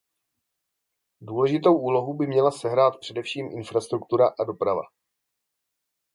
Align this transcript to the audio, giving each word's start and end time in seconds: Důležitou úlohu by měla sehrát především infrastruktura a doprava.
Důležitou 1.21 1.77
úlohu 1.79 2.13
by 2.13 2.27
měla 2.27 2.51
sehrát 2.51 2.99
především 2.99 3.51
infrastruktura 3.51 4.27
a 4.39 4.43
doprava. 4.43 4.81